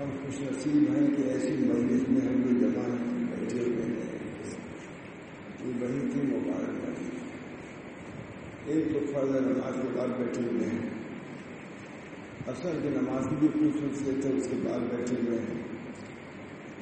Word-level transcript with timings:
ہم 0.00 0.08
خوش 0.10 0.40
نصیب 0.40 0.96
ہیں 0.96 1.06
کہ 1.16 1.22
ایسی 1.22 1.56
مجلس 1.58 2.08
میں 2.08 2.20
ہم 2.20 2.42
یہ 2.42 2.60
جمع 2.60 2.94
بیٹھے 3.30 3.60
ہوئے 3.60 3.82
ہیں۔ 3.82 4.18
یہ 5.64 5.72
بہن 5.80 6.10
کی 6.14 6.26
مبارک 6.26 6.84
بنی 6.84 7.08
ایک 8.64 8.92
تو 8.92 9.00
فرض 9.12 9.30
نماز 9.30 9.74
کے 9.82 9.88
بعد 9.98 10.08
بیٹھے 10.08 10.42
ہوئے 10.42 10.68
ہیں۔ 10.68 10.88
اصل 12.46 12.78
کی 12.82 12.88
نماز 12.88 13.26
کی 13.30 13.46
بھی 13.52 13.70
خصوصیت 13.74 14.26
ہے 14.26 14.32
اس 14.32 14.48
کے 14.50 14.56
بعد 14.62 14.78
بیٹھے 14.78 15.16
ہوئے 15.26 15.38
ہیں۔ 15.38 15.62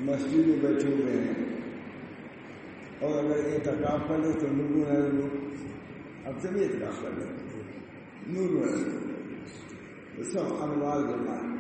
مسجد 0.01 0.49
میں 0.49 0.57
بیٹھے 0.61 0.89
ہوئے 0.89 1.17
ہیں۔ 1.17 1.45
اور 2.99 3.25
اگر 3.25 3.53
اعتکاف 3.53 4.01
کر 4.09 4.19
لیں 4.19 4.33
تو 4.33 4.47
نور 4.51 4.87
ہے 4.87 5.29
اب 6.25 6.41
سے 6.43 6.49
بھی 6.53 6.65
اعتکاف 6.65 7.03
کر 7.03 7.11
لیں۔ 7.11 7.63
نور 8.27 8.69
ہے 8.69 10.23
سب 10.23 10.63
انوار 10.63 11.01
جمع۔ 11.01 11.58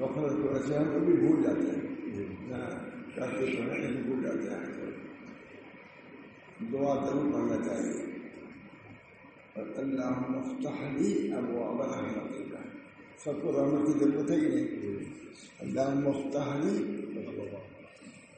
وقال 0.00 0.24
الرؤساء 0.24 0.82
يقول 0.82 1.42
لا 1.42 1.52
نعم 2.50 2.78
شرط 3.16 3.38
الصحيح 3.42 3.90
يقول 3.90 4.22
لا 4.22 4.34
تحصل 4.36 4.92
دعاء 6.72 7.14
مرتين 7.14 8.10
اللهم 9.78 10.34
افتح 10.34 10.76
لي 10.98 11.38
ابواب 11.38 11.80
رحمتك 11.80 12.52
فقل 13.24 13.54
رحمتك 13.54 14.02
المتين 14.02 14.68
اللهم 15.62 16.04
افتح 16.06 16.46
لي 16.62 16.74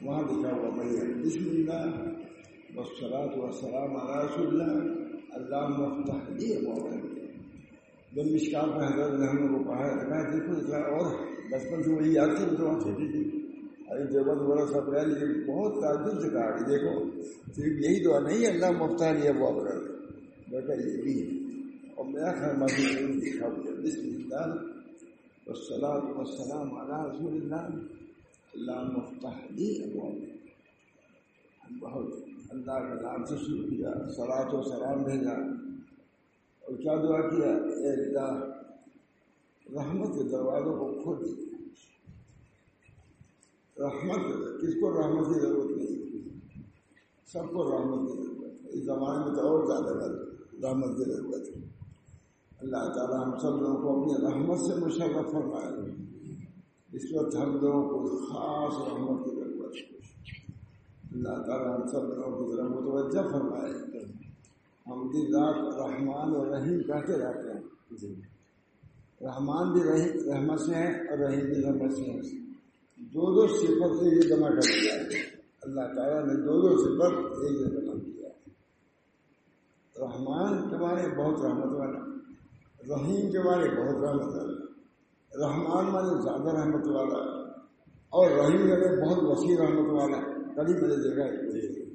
وهذا 0.03 0.51
هو 0.53 0.71
مريم 0.71 1.23
بسم 1.25 1.47
الله 1.57 1.87
والصلاة 2.77 3.39
والسلام 3.39 3.97
على 3.97 4.25
رسول 4.27 4.47
الله 4.49 4.73
اللهم 5.37 5.81
افتح 5.93 6.21
لي 6.39 6.49
ابواب 6.59 7.12
جب 8.13 8.23
مشکال 8.27 8.71
میں 8.71 8.87
حضرت 8.89 9.21
نے 9.21 9.27
ہم 9.27 9.39
لوگ 9.39 9.59
کو 9.59 9.71
پڑھا 9.71 9.87
رکھا 9.89 10.17
ہے 10.17 10.31
دیکھو 10.31 10.53
اتنا 10.53 10.77
اور 10.77 11.27
بچپن 11.51 11.83
سے 11.83 11.91
وہی 11.91 12.13
یاد 12.13 12.27
تھی 12.27 12.57
تو 12.57 12.65
وہاں 12.65 12.81
چھوٹی 12.81 13.13
تھی۔ 13.13 13.47
ارے 13.91 14.05
دیوبند 14.05 14.41
بڑا 14.41 14.67
سب 14.67 14.91
رہا 14.91 15.03
لیکن 15.03 15.53
بہت 15.53 15.83
تعجب 15.83 16.23
سے 16.23 16.29
کہا، 16.29 16.57
کہ 16.57 16.65
دیکھو، 16.65 17.21
صرف 17.57 17.67
یہی 17.67 18.05
دعا 18.05 18.21
نہیں، 18.21 18.47
اللہ 18.47 18.71
مفتا 18.71 19.13
نہیں 19.13 19.23
ہے 19.23 19.41
وہ 19.41 19.49
ابرر 19.49 19.81
بیٹا 20.51 20.73
یہ 20.73 21.03
بھی 21.03 21.23
ہے۔ 21.23 21.43
اور 21.95 22.07
میرا 22.07 22.33
خیال 22.33 22.57
معافی 22.57 23.07
دیکھا 23.21 23.49
مجھے 23.49 23.73
بسم 23.73 24.09
اللہ 24.15 24.55
والسلام 25.47 26.19
والسلام 26.19 26.75
علی 26.75 27.11
رسول 27.11 27.35
اللہ۔ 27.43 27.77
اللہ 28.55 28.83
مفتح 28.83 29.55
دی 29.59 29.85
ابو 29.85 30.11
بہت 31.81 32.07
اللہ 32.51 32.73
کے 32.73 33.03
نام 33.03 33.25
سے 33.25 33.35
شروع 33.37 33.69
کیا 33.71 33.91
سلاد 34.17 34.55
و 34.55 34.63
سلام 34.63 35.03
بھیجا 35.03 35.72
اور 36.67 36.77
کیا 36.77 36.95
دعا 36.95 37.21
کیا؟ 37.21 37.53
اللہ، 37.53 38.45
رحمت 39.73 40.09
کے 40.15 40.23
دروازوں 40.23 40.79
کو 40.79 41.03
کھول 41.03 41.25
دی 41.25 41.53
رحمت، 43.79 44.27
کس 44.63 44.75
کو 44.81 45.03
رحمت 45.03 45.35
کی 45.35 45.41
ضرورت 45.41 45.77
نہیں؟ 45.77 45.93
سب 47.27 47.53
کو 47.53 47.71
رحمت 47.71 48.11
کی 48.11 48.23
ضرورت 48.23 48.65
ہے۔ 48.65 48.69
اس 48.69 48.85
زمانے 48.85 49.25
میں 49.25 49.35
تو 49.35 49.41
اور 49.41 49.67
زیادہ 49.67 50.07
رحمت 50.69 50.97
کی 50.97 51.11
ضرورت 51.11 51.49
ہے۔ 51.49 51.63
اللہ 52.61 52.93
تعالیٰ 52.95 53.27
ہم 53.27 53.39
سب 53.39 53.61
لوگوں 53.61 53.77
کو 53.77 54.01
اپنی 54.01 54.27
رحمت 54.27 54.59
سے 54.59 54.75
مشرف 54.75 55.33
فرمائے۔ 55.33 55.93
اس 56.93 57.03
وقت 57.15 57.37
ہم 57.37 57.61
لوگوں 57.61 57.89
کو 57.89 58.17
خاص 58.17 58.93
رحمت 58.93 59.25
کی 59.25 59.31
ضرورت 59.31 59.77
ہے۔ 59.77 59.97
اللہ 61.13 61.43
تعالیٰ 61.47 61.81
ہم 61.81 61.87
سب 61.87 62.03
لوگوں 62.03 62.51
کی 62.51 62.57
طرف 62.57 62.71
متوجہ 62.71 63.29
فرمائے۔ 63.33 63.92
ہم 64.87 65.11
دن 65.11 65.37
رات 65.37 65.57
رحمان 65.57 66.35
اور 66.35 66.47
رحیم 66.47 66.79
کہتے 66.79 67.13
رہتے 67.13 67.53
ہیں۔ 67.53 67.61
جی۔ 67.91 68.15
رحمان 69.21 69.73
بھی 69.73 69.83
رحمت 70.33 70.61
سے 70.61 70.75
ہیں 70.75 70.95
اور 70.95 71.19
رحیم 71.19 71.45
بھی 71.45 71.63
رحمت 71.63 71.97
سے 71.97 72.03
ہیں۔ 72.03 72.21
دو 72.97 73.35
دو 73.35 73.47
صفت 73.47 73.99
سے 73.99 74.17
یہ 74.17 74.21
جمع 74.21 74.49
کر 74.49 74.61
دیا 74.61 74.95
ہے۔ 74.95 75.07
اللہ 75.63 75.81
تعالیٰ 75.81 76.27
نے 76.27 76.35
دو 76.35 76.69
دو 76.69 76.77
صفت 76.77 77.19
ایک 77.19 77.59
جگہ 77.59 77.81
کیا 77.81 78.29
ہے۔ 78.29 78.51
رحمان 80.01 80.71
کے 80.71 80.77
بارے 80.77 81.17
بہت 81.17 81.45
رحمت 81.45 81.73
والا 81.73 81.99
رحیم 82.95 83.31
کے 83.31 83.39
بارے 83.39 83.69
بہت 83.69 84.05
رحمت 84.05 84.35
والا 84.35 84.63
رحمان 85.47 85.95
والے 85.95 86.23
زیادہ 86.23 86.59
رحمت 86.61 86.89
والا 86.89 87.49
اور 88.09 88.31
رحیم 88.31 88.71
والے 88.71 89.07
بہت 89.07 89.19
وسیع 89.23 89.57
رحمت 89.65 89.91
والا۔ 89.91 90.33
کبھی 90.57 90.73
نے 90.73 90.97
دیکھا 90.97 91.25
ہے۔ 91.25 91.93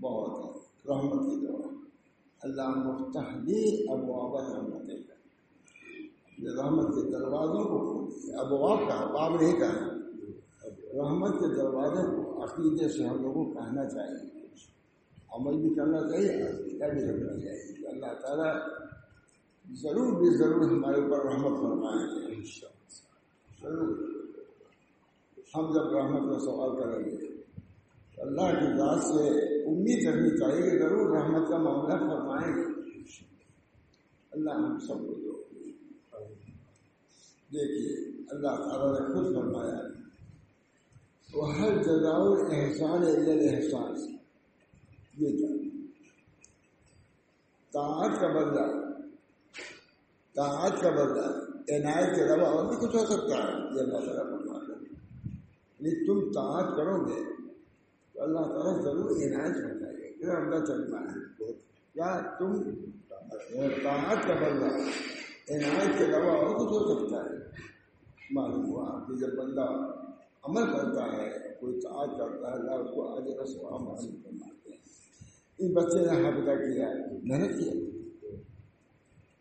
بہت 0.00 0.56
رحمت 0.86 1.20
کی 1.20 1.46
دعا 1.46 1.73
اللہ 2.44 2.68
مفتحلی 2.68 3.86
ابواب 3.90 4.36
رحمت 4.36 4.84
رحمت 6.58 6.86
کے 6.94 7.10
دروازوں 7.10 7.64
کو 7.64 8.08
ابواب 8.38 8.78
کا 8.78 9.04
باب 9.04 9.40
نہیں 9.40 9.58
کہا 9.58 9.86
رحمت 10.94 11.32
کے 11.32 11.54
دروازے 11.54 12.16
کو 12.16 12.44
عقیدے 12.44 12.88
سے 12.88 13.06
ہم 13.06 13.22
لوگوں 13.22 13.44
کو 13.44 13.52
کہنا 13.52 13.88
چاہیے۔ 13.88 14.46
عمل 15.32 15.56
بھی 15.56 15.74
کرنا 15.74 16.00
چاہیے، 16.00 16.42
عقیدہ 16.42 16.84
بھی 16.84 17.02
رکھنا 17.02 17.40
چاہیے۔ 17.40 17.72
کہ 17.72 17.86
اللہ 17.86 18.20
تعالیٰ 18.20 18.54
ضرور 19.72 20.18
بھی 20.18 20.38
ضرور 20.38 20.70
ہمارے 20.70 21.00
اوپر 21.00 21.24
رحمت 21.24 21.58
فرمائیں 21.58 22.28
گے 22.28 22.42
ضرور۔ 23.62 23.96
ہم 25.56 25.72
جب 25.72 25.96
رحمت 25.96 26.32
کا 26.32 26.38
سوال 26.38 26.82
کریں 26.82 27.04
گے 27.04 27.26
اللہ 28.20 28.60
کی 28.60 28.76
ذات 28.76 29.04
سے 29.04 29.53
امید 29.66 30.08
رکھنی 30.08 30.38
چاہیے 30.38 30.70
کہ 30.70 30.78
ضرور 30.78 31.16
رحمت 31.16 31.48
کا 31.48 31.58
معاملہ 31.58 31.92
فرمائیں۔ 31.92 32.56
گے 32.56 32.64
اللہ 34.30 34.50
ہم 34.50 34.78
سب 34.78 34.98
کو 34.98 35.14
دو 35.14 35.44
دیکھیے، 37.52 38.22
اللہ 38.30 38.48
تعالیٰ 38.48 39.00
نے 39.00 39.14
خود 39.14 39.34
فرمایا 39.34 39.94
وہ 41.34 41.54
ہر 41.54 41.82
جگہ 41.82 42.54
احسان 42.54 43.02
احسان 43.54 44.16
یہ 45.18 45.46
تعت 47.72 48.20
کا 48.20 48.28
بدلہ۔ 48.28 48.90
تعت 50.34 50.80
کا 50.80 50.90
بدلہ۔ 50.90 51.54
عنایت 51.68 52.16
کے 52.16 52.24
علاوہ 52.24 52.46
اور 52.46 52.66
بھی 52.66 52.86
کچھ 52.86 52.96
ہو 52.96 53.06
سکتا 53.06 53.36
ہے۔ 53.36 53.52
یہ 53.52 53.80
اللہ 53.80 53.98
تعالیٰ 53.98 54.24
فرما 54.24 54.58
کر 54.58 54.82
یعنی 55.80 56.06
تم 56.06 56.32
تعت 56.32 56.76
کرو 56.76 57.06
گے 57.06 57.33
تو 58.14 58.22
اللہ 58.22 58.38
تعالیٰ 58.38 58.82
ضرور 58.82 59.10
عنایت 59.10 59.56
ہو 59.56 59.78
جائے 59.78 59.94
گا 59.94 60.18
پھر 60.18 60.28
اندر 60.28 60.64
چلنا 60.64 61.00
ہے۔ 61.00 61.52
کیا 61.92 62.36
تم 62.38 62.62
طاعت 63.82 64.22
کا 64.26 64.34
بندہ 64.34 64.64
عنایت 65.54 65.98
کے 65.98 66.04
علاوہ 66.04 66.30
اور 66.30 66.54
کچھ 66.54 66.72
ہو 66.72 67.06
سکتا 67.06 67.16
ہے۔ 67.16 67.38
معلوم 68.30 68.66
ہوا 68.66 69.04
کہ 69.06 69.14
جب 69.14 69.34
بندہ 69.34 69.66
عمل 70.42 70.72
کرتا 70.72 71.16
ہے، 71.16 71.54
کوئی 71.60 71.80
طاعت 71.80 72.10
کرتا 72.18 72.48
ہے، 72.48 72.52
اللہ 72.52 72.70
اس 72.70 72.90
کو 72.94 73.16
آج 73.16 73.22
رسوا 73.42 73.76
حاصل 73.76 74.10
فرماتے 74.24 74.70
ہیں۔ 74.70 74.78
اس 75.58 75.70
بچے 75.74 76.00
نے 76.00 76.08
ہاں 76.08 76.24
حافظہ 76.24 76.50
کیا، 76.50 76.88
محنت 77.22 77.60
کیا۔ 77.60 77.72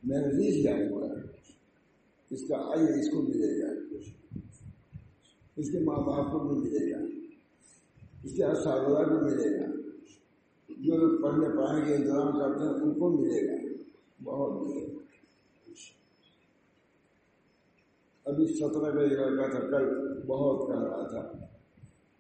محنت 0.04 0.34
نہیں 0.34 0.52
کیا 0.52 0.76
ہوا۔ 0.90 1.08
ہے 1.08 1.24
اس 2.30 2.48
کا 2.48 2.56
آئی 2.56 3.00
اس 3.00 3.10
کو 3.10 3.22
ملے 3.22 3.62
گا۔ 3.62 3.96
اس 5.56 5.72
کے 5.72 5.80
ماں 5.80 5.98
باپ 5.98 6.32
کو 6.32 6.40
بھی 6.40 6.58
ملے 6.58 6.92
گا۔ 6.92 7.13
اس 8.24 8.36
کے 8.36 8.44
اساتذہ 8.44 9.10
بھی 9.10 9.16
ملے 9.16 9.60
گا۔ 9.60 9.66
جو 10.78 10.98
لوگ 10.98 11.22
پڑھنے 11.22 11.50
پڑھنے 11.50 11.86
کے 11.86 11.96
انتظام 11.96 12.40
کرتے 12.40 12.64
ہیں، 12.64 12.72
ان 12.72 13.00
کو 13.00 13.10
ملے 13.10 13.48
گا۔ 13.48 13.84
بہت 14.24 14.68
ملے 14.68 14.88
گا۔ 14.88 14.98
ابھی 18.26 18.48
سترہ 18.48 18.92
کا 18.92 19.02
لڑکا 19.02 19.50
تھا، 19.50 19.60
کل 19.60 20.22
بہت 20.28 20.68
کہہ 20.68 20.84
رہا 20.84 21.08
تھا۔ 21.08 21.46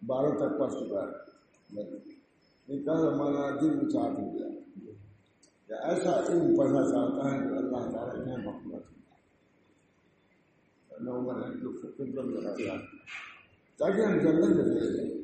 بارہ 0.05 0.35
تک 0.35 0.59
پڑھ 0.59 0.73
چکا 0.73 1.03
ہے۔ 1.03 2.03
کل 2.67 2.89
ہمارا 2.89 3.49
دل 3.61 3.89
چاٹ 3.89 4.19
ہو 4.19 4.33
گیا۔ 4.33 4.47
کہ 5.67 5.73
ایسا 5.73 6.19
علم 6.19 6.57
پڑھنا 6.57 6.81
چاہتا 6.81 7.33
ہے 7.33 7.37
کہ 7.37 7.53
اللہ 7.53 7.91
تعالیٰ 7.91 8.25
نے 8.25 8.45
محبت 8.45 8.83
تاکہ 13.77 14.01
ہم 14.01 14.19
جنگل 14.19 14.53
میں 14.53 14.63
چلے 14.63 14.97
جائیں۔ 14.97 15.22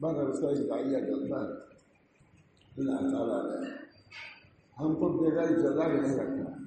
بس 0.00 0.34
اس 0.34 0.40
کا 0.40 0.48
ایک 0.48 0.58
دائیا 0.58 0.98
ہے 0.98 1.12
اللہ 1.12 2.96
تعالیٰ 2.96 3.60
نے 3.60 3.66
ہم 4.80 4.94
کو 4.94 5.08
بغیر 5.08 5.46
جگہ 5.46 5.88
بھی 5.88 6.00
نہیں 6.00 6.16
رکھنا۔ 6.16 6.60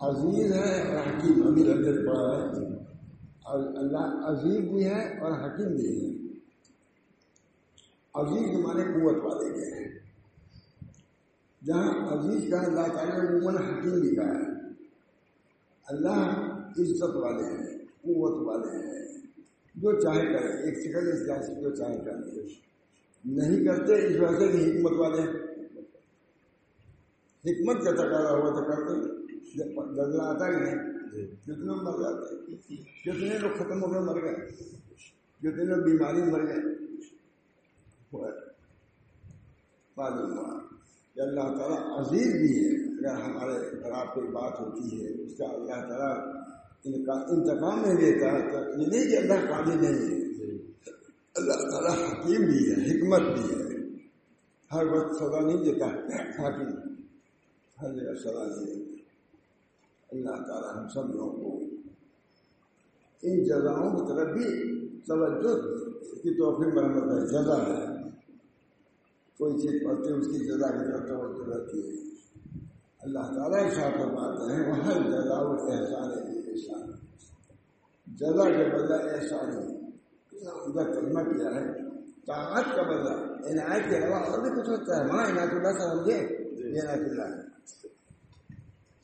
عزیز 0.00 0.52
ہے 0.52 0.82
اور 0.82 1.06
حکیم 1.06 1.46
ابھی 1.46 1.64
رنجر 1.64 2.06
پڑا 2.06 2.38
ہے 2.38 2.66
اور 3.42 3.60
اللہ 3.60 4.26
عزیز 4.26 4.56
بھی 4.56 4.84
ہے 4.84 5.18
اور 5.18 5.32
حکیم 5.32 5.68
بھی 5.68 5.86
ہے۔ 5.86 6.18
عزیز 8.14 8.50
کے 8.50 8.56
معنی 8.56 8.82
قوت 8.82 9.24
والے 9.24 9.50
کے 9.50 9.74
ہیں۔ 9.74 9.98
جہاں 11.64 11.90
عزیز 11.90 12.50
کا 12.50 12.60
اللہ 12.60 12.86
تعالیٰ 12.94 13.20
عموماً 13.20 13.56
حکیم 13.56 14.00
بھی 14.00 14.16
کہا 14.16 14.34
ہے۔ 14.34 14.58
اللہ 15.88 16.50
عزت 16.78 17.16
والے 17.16 17.44
ہیں، 17.44 17.78
قوت 17.78 18.46
والے 18.46 18.76
ہیں۔ 18.76 19.17
جو 19.80 20.00
چاہے 20.00 20.20
کرے 20.20 20.62
ایک 20.62 20.78
سیکنڈ 20.78 21.08
اس 21.08 21.26
جائے 21.26 21.60
جو 21.60 21.76
چاہے 21.76 21.96
کرے 22.04 22.42
نہیں 23.24 23.66
کرتے 23.66 23.94
اس 23.94 24.16
وجہ 24.20 24.52
سے 24.52 24.70
حکمت 24.70 24.92
والے 24.92 25.22
حکمت 27.44 27.84
کا 27.84 27.90
تقاضا 27.90 28.30
ہوا 28.30 28.50
تو 28.50 28.64
کرتے 28.64 29.18
بدلا 29.74 30.24
آتا 30.24 30.48
ہی 30.48 30.56
نہیں 30.56 30.98
کتنے 31.36 31.64
مر 31.64 31.92
جاتے 31.92 32.56
کتنے 33.04 33.38
لوگ 33.38 33.50
ختم 33.58 33.84
ہو 33.84 33.92
گئے 33.92 34.00
مر 34.00 34.22
گئے۔ 34.22 34.34
کتنے 35.38 35.64
لوگ 35.64 35.84
بیماری 35.84 36.22
مر 36.22 36.46
گئے۔ 36.46 36.88
کہ 41.14 41.20
اللہ 41.20 41.40
تعالیٰ 41.40 41.78
عزیز 42.00 42.32
بھی 42.32 42.58
ہے۔ 42.58 42.88
اگر 42.88 43.22
ہمارے 43.22 43.70
خراب 43.70 44.14
کوئی 44.14 44.28
بات 44.28 44.60
ہوتی 44.60 45.04
ہے 45.04 45.22
اس 45.22 45.38
کا 45.38 45.44
اللہ 45.44 45.88
تعالیٰ 45.88 46.37
انتقام 46.84 47.80
نہیں 47.80 47.94
دیتا 47.94 48.26
یہ 48.80 48.86
نہیں 48.86 49.10
کہ 49.10 49.16
اللہ 49.16 49.50
قابل 49.50 49.82
نہیں 49.82 49.94
ہے۔ 49.94 50.54
اللہ 51.36 51.52
تعالیٰ 51.52 52.08
حکیم 52.08 52.46
بھی 52.46 52.70
ہے، 52.70 52.72
حکمت 52.72 53.38
بھی 53.38 53.54
ہے۔ 53.54 53.68
ہر 54.74 54.86
وقت 54.86 55.16
سزا 55.16 55.40
نہیں 55.40 55.64
دیتا 55.64 55.86
حاکم 55.86 56.92
ہر 57.82 57.94
جگہ 57.94 58.14
سزا 58.14 58.46
نہیں 58.46 58.74
دیتا 58.74 59.02
اللہ 60.12 60.42
تعالیٰ 60.46 60.76
ہم 60.76 60.88
سب 60.88 61.14
لوگوں 61.14 61.50
کو 61.50 61.58
ان 63.22 63.44
جزاؤں 63.44 63.96
کی 63.96 64.12
طرف 64.12 64.28
بھی 64.36 64.44
توجہ 64.98 65.54
کی 66.22 66.34
توفیق 66.34 66.74
مرمت 66.74 67.02
ہے 67.02 67.26
جزا 67.26 67.56
ہے۔ 67.66 68.08
کوئی 69.38 69.54
چیز 69.54 69.82
پڑھتے 69.86 70.12
اس 70.12 70.26
کی 70.26 70.46
جزا 70.46 70.66
کی 70.70 70.92
طرف 70.92 71.08
توجہ 71.08 71.56
رہتی 71.56 71.78
ہے۔ 71.78 72.08
اللہ 73.00 73.18
تعالیٰ 73.18 73.70
اشاعت 73.70 73.92
فرماتے 73.92 74.54
ہیں 74.54 74.70
وہ 74.70 74.84
ہر 74.84 75.10
جزا 75.10 75.34
احسان 75.34 76.28
ہے۔ 76.28 76.37
احسان 76.58 76.90
جزا 78.06 78.44
کے 78.44 78.76
بدلہ 78.76 78.94
احسان 78.94 79.78
ادھر 80.42 80.92
کلمہ 80.92 81.20
کیا 81.20 81.50
ہے؟ 81.50 81.88
طاقت 82.26 82.76
کا 82.76 82.82
بدلہ 82.82 83.12
عنایت 83.48 83.90
کے 83.90 83.98
علاوہ 83.98 84.14
اور 84.14 84.38
بھی 84.38 84.60
کچھ 84.60 84.68
ہوتا 84.68 84.96
ہے۔ 84.96 85.04
ماں 85.04 85.26
عنایت 85.26 85.50
اللہ 85.50 85.78
سمجھے 85.78 86.16
یہ 86.16 86.80
عنایت 86.82 86.98
اللہ 86.98 87.22
ہے۔ 87.22 87.42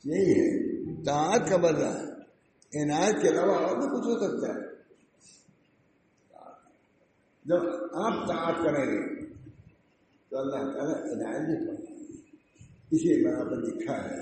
یہی 0.03 0.31
ہے۔ 0.31 0.65
طاقت 1.03 1.49
کا 1.49 1.57
بدلہ 1.57 1.89
عنایت 2.83 3.21
کے 3.21 3.29
علاوہ 3.29 3.55
اور 3.55 3.77
بھی 3.77 3.87
کچھ 3.87 4.07
ہو 4.07 4.19
سکتا 4.19 4.53
ہے۔ 4.53 4.75
جب 7.45 7.61
آپ 7.93 8.27
طاقت 8.27 8.63
کریں 8.63 8.85
گے 8.85 9.25
تو 10.29 10.39
اللہ 10.39 10.55
تعالیٰ 10.55 10.95
عنایت 10.95 11.41
بھی 11.41 11.65
کریں 11.65 11.95
اسی 12.91 13.25
بنا 13.25 13.43
پر 13.43 13.57
لکھا 13.57 13.93
ہے 13.93 14.19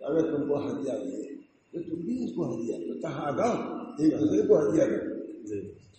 اگر 0.00 0.36
تم 0.36 0.48
کو 0.48 0.66
ہدیہ 0.66 0.92
دے 0.92 1.35
تو 1.76 1.96
تم 1.96 2.02
بھی 2.02 2.24
اس 2.24 2.30
کو 2.36 2.54
ہدیہ 2.54 2.86
دو۔ 2.86 3.00
تحادہ 3.00 3.48
ایک 3.98 4.20
دوسرے 4.20 4.42
کو 4.42 4.58
ہدیہ 4.58 4.84
دو۔ 4.84 5.16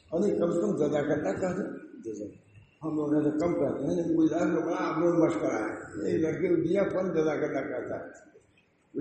اور 0.10 0.20
نہیں 0.22 0.40
کم 0.40 0.52
سے 0.52 0.62
کم 0.62 0.78
زیادہ 0.78 1.06
کرنا 1.06 1.34
کہہ 1.34 1.62
دو 2.06 2.26
ہم 2.84 2.96
لوگ 2.96 3.14
ایسے 3.14 3.40
کم 3.40 3.54
کہتے 3.54 3.88
ہیں 3.88 3.96
لیکن 3.96 4.24
گجرات 4.24 4.48
میں 4.48 4.62
بڑا 4.62 4.76
آپ 4.80 4.98
لوگ 5.00 5.26
مشورہ 5.26 5.54
ہے 5.54 6.12
ایک 6.12 6.22
لڑکے 6.22 6.48
کو 6.48 6.56
دیا 6.56 6.84
فن 6.84 7.14
زیادہ 7.14 7.40
کرنا 7.40 7.62
کہتا 7.62 7.96
ہے 7.96 8.28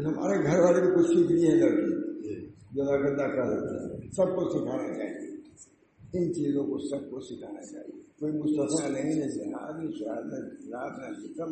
ہمارے 0.05 0.45
گھر 0.45 0.59
والے 0.59 0.81
بھی 0.81 0.91
کچھ 0.91 1.07
سیکھ 1.07 1.33
لیے 1.33 1.49
ہیں 1.49 1.61
لڑکی 1.61 2.47
زیادہ 2.75 2.91
کرنا 2.91 3.27
کہہ 3.29 3.51
دیتے 3.51 3.95
ہیں 3.95 4.11
سب 4.11 4.25
کو 4.25 4.49
سکھانا 4.51 4.95
چاہیے۔ 4.95 5.37
ان 6.13 6.35
چیزوں 6.35 6.65
کو 6.65 6.79
سب 6.79 7.11
کو 7.11 7.21
سکھانا 7.21 7.61
چاہیے۔ 7.63 8.03
کوئی 8.21 8.33
مستفا 8.33 8.89
نہیں 8.89 9.15
ہے 9.15 9.29
جہاد 9.29 9.93
شہاد 9.99 10.33
رات 10.73 11.11
نہ 11.39 11.45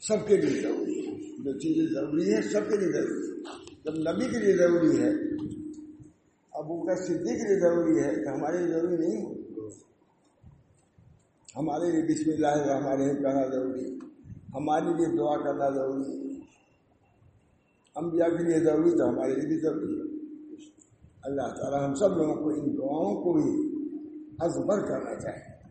سب 0.00 0.28
کے 0.28 0.36
لیے 0.36 0.62
ضروری 0.62 1.06
ہے۔ 1.06 1.16
جو 1.44 1.52
چیزیں 1.58 1.94
ضروری 1.94 2.34
ہے 2.34 2.42
سب 2.42 2.60
کے 2.68 2.76
لیے 2.76 2.92
ضروری 2.92 3.28
ہے 3.28 3.55
جب 3.86 3.94
نبی 3.94 4.30
کے 4.30 4.38
لیے 4.38 4.56
ضروری 4.56 5.02
ہے، 5.02 5.10
ابو 6.52 6.86
کا 6.86 6.94
صدیق 6.94 7.16
کے 7.16 7.48
لیے 7.48 7.60
ضروری 7.60 7.98
ہے 8.04 8.24
تو 8.24 8.34
ہمارے 8.34 8.58
لیے 8.58 8.68
ضروری 8.68 8.96
نہیں 8.96 9.26
ہو۔ 9.26 9.32
ہمارے 11.56 11.90
لیے 11.90 12.02
بسم 12.02 12.30
اللہ 12.30 12.72
ہمارے 12.72 13.04
لیے 13.04 13.14
کہنا 13.14 13.46
ضروری 13.46 13.98
ہمارے 14.54 14.84
لیے 14.84 15.16
دعا 15.16 15.36
کرنا 15.36 15.70
ضروری 15.70 16.40
انبیاء 17.96 18.26
کے 18.26 18.44
لیے 18.44 18.60
ضروری 18.60 18.90
تو 18.90 19.08
ہمارے 19.08 19.34
لیے 19.34 19.46
بھی 19.46 19.60
ضروری 19.60 20.00
ہے۔ 20.00 20.16
اللہ 21.22 21.42
تعالیٰ 21.42 21.88
ہم 21.88 21.94
سب 21.94 22.10
لوگوں 22.16 22.34
کو 22.34 22.48
ان 22.48 22.76
دعاؤں 22.76 23.22
کو 23.22 23.36
ہی 23.36 23.70
ازبر 24.38 24.80
کرنا 24.80 25.20
چاہیے۔ 25.20 25.68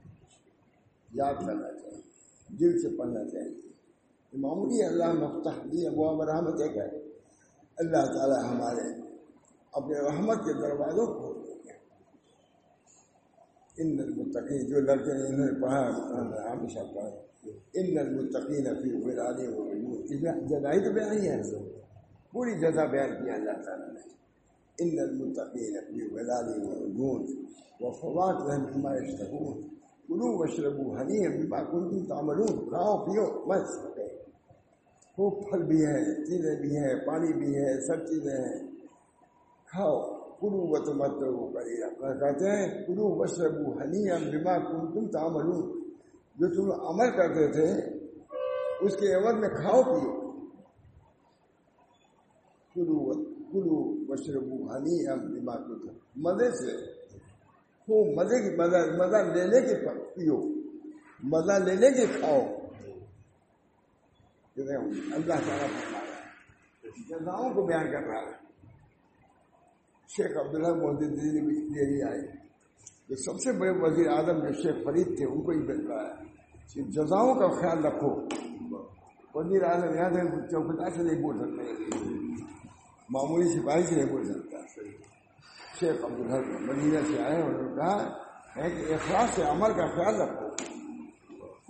یاد 1.14 1.34
کرنا 1.34 1.72
چاہیے۔ 1.72 2.02
دل 2.60 2.82
سے 2.82 2.98
پڑھنا 2.98 3.30
چاہیے۔ 3.30 3.68
معمولی 4.34 4.84
اللہ 4.84 5.14
مفتح 5.14 5.68
دی 5.72 5.88
ابو 5.88 6.26
رحمت 6.26 6.62
ایک 6.62 6.78
ہے۔ 6.78 7.15
اللہ 7.79 8.07
تعالیٰ 8.15 8.43
ہمارے 8.45 8.89
اپنے 9.75 9.99
رحمت 10.01 10.45
کے 10.45 10.53
دروازوں 10.53 11.07
کو 11.09 11.33
ان 13.77 13.99
المتقین 14.01 14.67
جو 14.69 14.81
لڑکے 14.81 15.13
نے 15.13 15.29
انہوں 15.29 15.47
نے 15.47 15.61
پڑھا 15.61 15.83
ہمیشہ 16.51 16.87
پڑھا 16.95 17.11
ان 17.75 17.99
المتقین 17.99 18.67
فی 18.83 18.95
ولاد 19.05 19.39
و 19.49 19.69
جزائی 20.49 20.85
تو 20.85 20.93
بیان 20.93 21.19
ہی 21.19 21.29
ہے 21.29 21.43
پوری 22.33 22.59
جزا 22.61 22.85
بیان 22.87 23.15
کیا 23.23 23.35
اللہ 23.35 23.63
تعالیٰ 23.65 23.89
نے 23.89 24.09
ان 24.79 24.99
المتقین 25.01 25.79
فی 25.87 26.09
ولاد 26.15 26.51
و 26.59 27.15
وفوات 27.81 28.37
لهم 28.41 28.67
بما 28.67 28.97
يشتهون 28.97 29.71
كلوا 30.09 30.41
واشربوا 30.41 30.97
هنيئا 30.97 31.29
بما 31.31 31.61
كنتم 31.63 32.05
تعملون 32.07 32.69
کھاؤ 32.71 32.97
پیو 33.05 33.25
بس 33.47 33.79
خوب 35.16 35.50
پھل 35.50 35.64
بھی 35.64 35.86
ہے 35.86 36.26
چیزیں 36.26 36.56
بھی 36.62 36.78
ہیں، 36.78 37.06
پانی 37.06 37.34
بھی 37.34 37.56
ہے 37.56 37.82
سب 37.88 37.96
چیزیں 37.96 38.38
ہیں۔ 38.38 38.72
کھاؤ 39.66 40.16
کلو 40.42 40.68
وت 40.70 40.90
مت 40.90 41.20
کہتے 42.20 42.50
ہیں 42.50 42.86
کلو 42.88 43.20
وشربو 43.20 43.72
ہنی 43.72 44.10
بما 44.12 44.58
کن 44.58 44.94
تم 44.94 45.12
تعملون۔ 45.12 45.84
جو 46.36 46.48
تم 46.48 46.82
عمل 46.86 47.12
کرتے 47.12 47.48
تھے، 47.52 47.98
اس 48.82 48.96
کے 48.96 49.14
عوض 49.14 49.36
میں 49.40 49.50
کھاؤ 49.50 49.84
پیو۔ 49.84 50.32
کلو 52.74 53.14
کلو 53.52 54.06
وشربو 54.12 54.56
ہنی 54.56 55.08
بما 55.40 55.56
کن 55.56 55.88
مزے 56.16 56.50
سے، 56.52 56.92
خوب 57.80 58.20
مزے 58.20 58.50
کی، 58.50 58.56
مزہ 58.56 58.78
مزہ 58.78 59.18
لینے 59.18 59.62
کے 59.62 59.76
پیو۔ 60.16 60.38
مزہ 61.24 61.64
لینے 61.64 61.92
کے 61.92 62.06
کھاؤ۔ 62.06 62.55
اللہ 64.58 65.34
تعالیٰ 65.34 65.68
فرما 65.68 66.00
رہا 66.00 66.16
ہے۔ 66.16 66.26
جزاؤں 67.10 67.54
کو 67.54 67.66
بیان 67.66 67.92
کر 67.92 68.04
رہا 68.04 68.20
ہے۔ 68.20 68.46
شیخ 70.08 70.38
عبداللہ 70.38 70.68
مودی 70.68 71.06
دلی 71.06 71.42
بھی 71.42 71.56
دہلی 71.56 72.04
آئے۔ 72.04 72.46
جو 73.10 73.16
سب 73.16 73.40
سے 73.40 73.60
بڑے 73.60 73.72
وزیر 73.72 74.08
اعظم 74.08 74.48
جو 74.48 74.54
شیخ 74.54 74.86
فرید 74.86 75.18
تھے، 75.18 75.26
ان 75.26 75.42
کو 75.42 75.52
ہی 75.52 75.58
مل 75.58 75.88
رہا 75.88 76.02
ہے 76.02 76.24
کہ 76.74 76.82
جزاؤں 76.82 77.36
کا 77.36 77.48
خیال 77.48 77.86
رکھو۔ 77.86 78.22
وزیر 79.36 79.64
اعظم 79.64 79.98
یہاں 79.98 80.10
سے 80.10 80.42
چوکتا 80.42 80.90
سے 80.90 81.04
نہیں 81.04 81.22
بول 81.22 81.38
سکتا 81.38 81.72
معمولی 83.10 83.50
سپاہی 83.50 83.84
سے 83.84 83.96
نہیں 83.96 84.06
بول 84.06 84.24
سکتا۔ 84.24 84.58
شیخ 85.80 86.06
عبدالحق 86.06 86.62
مدینہ 86.62 87.00
سے 87.08 87.24
آئے، 87.24 87.42
انہوں 87.42 87.62
نے 87.62 87.76
کہا 87.76 88.20
ہے 88.56 88.70
کہ 88.70 88.94
اخلاص 88.94 89.30
سے 89.30 89.44
عمل 89.44 89.74
کا 89.74 89.86
خیال 89.96 90.22
رکھو۔ 90.22 90.45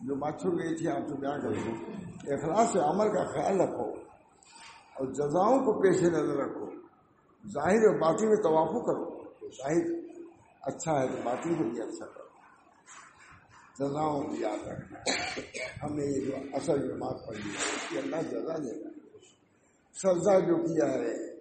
جو 0.06 0.16
بات 0.16 0.46
گئی 0.46 0.76
تھی، 0.76 0.88
آپ 0.88 1.08
سے 1.08 1.16
بیان 1.16 1.42
کروں 1.42 1.54
اخلاص 2.34 2.72
سے 2.72 2.80
عمل 2.80 3.08
کا 3.08 3.24
خیال 3.24 3.62
رکھو 3.62 3.90
اور 4.94 5.08
جزاؤں 5.14 5.60
کو 5.60 5.82
پیش 5.82 6.02
نظر 6.04 6.38
رکھو۔ 6.38 6.66
ظاہر 7.48 7.88
اور 7.88 8.00
باطن 8.00 8.28
میں 8.28 8.36
توافو 8.36 8.80
کرو۔ 8.80 9.24
ظاہر 9.50 9.92
اچھا 10.62 11.02
ہے 11.02 11.08
تو 11.08 11.14
باطن 11.24 11.56
کو 11.56 11.64
بھی 11.64 11.82
اچھا 11.82 12.06
کرو۔ 12.06 12.26
جزاؤں 13.80 14.24
کو 14.24 14.36
یاد 14.36 14.68
رکھنا۔ 14.68 15.00
ہم 15.84 15.96
نے 15.96 16.06
یہ 16.06 16.26
جو 16.26 16.32
اصل 16.54 16.88
جماعت 16.88 17.28
پڑھی 17.28 17.42
ہے، 17.42 17.76
اس 17.76 17.90
کی 17.90 17.98
اللہ 17.98 18.16
جزا 18.16 18.58
دے 18.58 18.84
گا۔ 18.84 18.90
سجدہ 19.94 20.46
جو 20.46 20.58
کیا 20.58 20.94
ہے، 20.94 21.36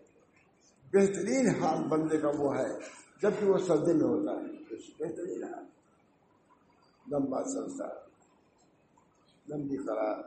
بہترین 0.92 1.62
حال 1.62 1.88
بندے 1.88 2.18
کا 2.18 2.28
وہ 2.38 2.56
ہے، 2.56 2.78
جبکہ 3.23 3.47
وہ 3.47 3.59
سجدے 3.59 3.92
میں 3.92 4.04
ہوتا 4.04 4.33
ہے۔ 4.33 4.75
بہترین 4.99 5.44
حال۔ 5.44 5.64
لمبا 7.12 7.42
سجدہ۔ 7.42 8.03
لمبی 9.48 9.76
قرار 9.76 10.22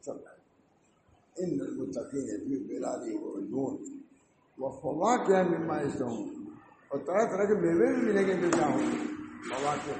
سب 0.00 0.14
ان 1.36 1.60
المتقین 1.60 2.26
فی 2.26 2.56
بلادی 2.68 3.16
و 3.16 3.40
جون 3.40 4.00
وہ 4.58 4.70
فوا 4.82 5.16
کیا 5.16 5.42
مما 5.42 5.76
اس 5.76 6.00
ہوں 6.00 6.26
اور 6.88 6.98
طرح 6.98 7.24
طرح 7.24 7.44
کے 7.44 7.54
میوے 7.54 7.94
بھی 7.94 8.02
ملیں 8.06 8.26
گے 8.26 8.34
جو 8.34 8.50
چاہوں 8.50 8.80
فوا 9.48 9.74
کے 9.84 9.92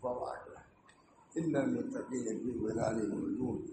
فوا 0.00 0.34
کیا 0.34 0.60
ان 1.34 1.56
المتقین 1.56 2.38
فی 2.38 2.58
بلادی 2.58 3.06
و 3.06 3.28
جون 3.30 3.66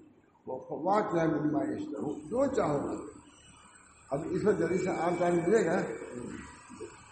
وہ 0.48 0.60
فوا 0.68 1.02
کیا 1.02 1.26
مما 1.26 1.60
اس 1.60 1.82
ہوں 1.82 2.30
جو 2.30 2.46
چاہو۔ 2.56 2.78
گے 2.78 3.04
اب 4.10 4.20
اس 4.32 4.46
وقت 4.46 4.60
جلدی 4.60 4.78
سے 4.78 4.90
آم 4.90 5.16
کام 5.20 5.36
ملے 5.36 5.66
گا۔ 5.66 5.78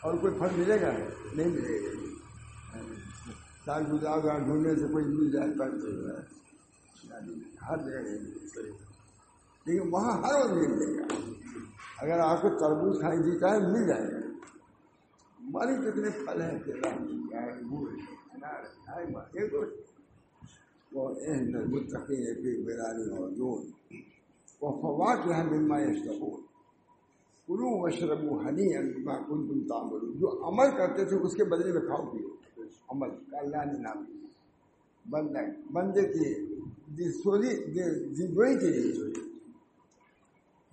اور 0.01 0.17
کوئی 0.17 0.33
پھل 0.39 0.47
ملے 0.55 0.81
گا؟ 0.81 0.91
نہیں 1.33 1.47
ملے 1.47 1.83
گا۔ 1.83 2.22
سال 3.65 3.83
گزار 3.91 4.17
گاہ 4.23 4.37
ڈھونڈنے 4.37 4.75
سے 4.75 4.87
کوئی 4.91 5.05
مل 5.05 5.31
جائے 5.31 5.51
پر 5.59 5.69
ہر 7.69 7.77
جگہ 7.77 7.99
لیکن 9.65 9.89
وہاں 9.91 10.17
ہر 10.17 10.41
وقت 10.41 10.51
مل 10.51 10.63
جائے 10.63 10.97
گا۔ 10.97 11.15
اگر 11.97 12.19
آپ 12.19 12.41
کو 12.41 12.49
تربوز 12.49 12.99
کھائی 12.99 13.17
جی 13.17 13.39
کا 13.39 13.51
ہے 13.51 13.59
مل 13.59 13.87
جائے۔ 13.87 14.01
گا 14.01 14.27
ہماری 15.39 15.75
کتنے 15.75 16.09
پھل 16.09 16.41
ہیں 16.41 16.59
کیلا 16.59 16.89
مل 16.99 17.21
جائے 17.31 17.51
گڑ 17.51 17.91
انار 18.33 18.63
ہے 18.95 19.03
وہ 20.93 21.11
متقی 21.65 22.15
ہے 22.15 22.33
پھر 22.41 22.63
بیرانی 22.65 23.17
اور 23.17 23.29
دون 23.29 23.71
وہ 24.61 24.71
فوات 24.81 25.25
جو 25.25 25.33
ہے 25.33 25.47
بما 25.49 25.79
یشتقون۔ 25.79 26.41
کلو 27.47 27.83
وشربو 27.83 28.41
ہنی 28.41 28.67
بما 28.93 29.15
کنتم 29.17 29.67
تعملون۔ 29.67 30.17
جو 30.17 30.47
عمل 30.47 30.77
کرتے 30.77 31.05
تھے، 31.05 31.15
اس 31.15 31.33
کے 31.33 31.43
بدلے 31.43 31.71
میں 31.73 31.81
کھاؤ 31.81 32.11
پیو۔ 32.11 32.32
عمل 32.89 33.09
اللہ 33.31 33.65
نے 33.65 33.79
نام. 33.79 34.03
بندہ 35.09 35.39
بندے 35.73 36.01
کی 36.01 37.11
سوری 37.11 37.55
دوئی 38.27 38.59
کے 38.59 38.67
لیے 38.67 39.23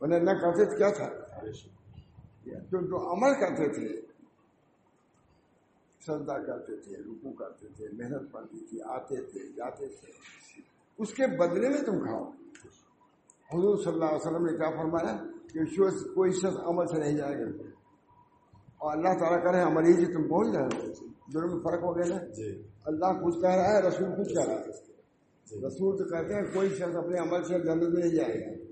انہیں 0.01 0.21
نہ 0.21 0.31
کرتے 0.31 0.65
تھے 0.65 0.77
کیا 0.77 0.91
تھا؟ 0.91 1.09
جو 2.71 2.87
جو 2.87 3.13
عمل 3.13 3.35
کرتے 3.41 3.69
تھے. 3.69 4.01
سجدہ 6.01 6.33
کرتے 6.33 6.77
تھے 6.77 6.97
رکو 6.97 7.33
کرتے 7.33 7.67
تھے 7.77 7.89
محنت 7.93 8.33
پڑتی 8.33 8.61
تھی 8.61 8.83
آتے 8.83 9.17
تھے 9.23 9.41
جاتے 9.57 9.89
تھے. 9.89 10.13
اس 10.99 11.15
کے 11.15 11.27
بدلے 11.27 11.69
میں 11.69 11.83
تم 11.83 11.99
کھاؤ. 12.05 12.31
حضور 13.53 13.77
صلی 13.77 13.93
اللہ 13.93 14.05
علیہ 14.05 14.27
وسلم 14.27 14.47
نے 14.47 14.57
کیا 14.57 14.71
فرمایا؟ 14.71 15.17
کہ 15.53 15.65
کوئی 16.15 16.33
شخص 16.33 16.57
عمل 16.65 16.87
سے 16.87 16.99
نہیں 16.99 17.17
جائے 17.17 17.39
گا. 17.39 17.45
اور 18.79 18.97
اللہ 18.97 19.19
تعالیٰ 19.19 19.45
کرے 19.45 19.61
عمل 19.61 19.87
ہی 19.87 20.15
تم 20.15 20.29
پہنچ 20.29 20.53
جائے 20.53 20.93
دونوں 21.33 21.49
میں 21.49 21.63
فرق 21.65 21.83
ہو 21.83 21.97
گیا 21.97 22.15
نا؟ 22.15 22.25
جی۔ 22.25 22.63
اللہ 22.85 23.07
کچھ 23.07 23.41
کہہ 23.41 23.51
رہا 23.51 23.77
ہے 23.77 23.83
رسول 23.83 24.09
کچھ 24.19 24.35
کہہ 24.35 24.45
رہا 24.45 24.61
ہے۔ 24.61 24.73
جی۔ 25.51 25.67
رسول 25.67 25.99
تو 25.99 26.05
کہتے 26.05 26.35
ہیں 26.35 26.43
کوئی 26.43 26.69
شخص 26.69 26.97
اپنے 26.97 27.19
عمل 27.19 27.45
سے 27.45 27.59
جنت 27.59 27.83
میں 27.83 28.03
نہیں 28.03 28.15
جائے 28.15 28.41
گا۔ 28.41 28.71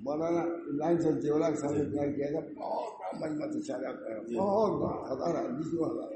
مولانا 0.00 0.44
لائن 0.66 0.98
سے 0.98 1.20
جیولا 1.20 1.50
کے 1.50 1.56
ساتھ 1.56 1.72
کیا 1.72 2.26
تھا 2.30 2.40
بہت 2.40 2.92
بڑا 2.98 3.28
مجمع 3.28 3.60
چلا 3.60 3.90
بہت 4.38 4.80
بڑا 4.80 5.12
ہزار 5.12 5.50
بیسوں 5.50 5.90
ہزار 5.90 6.14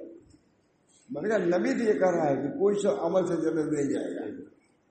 میں 1.11 1.23
نے 1.23 1.29
کہا 1.29 1.59
نبی 1.59 1.73
تو 1.73 1.85
یہ 1.85 1.93
کہہ 1.93 2.11
رہا 2.11 2.31
ہے 2.31 2.37
کہ 2.37 2.59
کوئی 2.59 2.77
شخص 2.77 2.99
عمل 2.99 3.27
سے 3.27 3.37
جنت 3.37 3.73
نہیں 3.73 3.93
جائے 3.93 4.15
گا۔ 4.15 4.43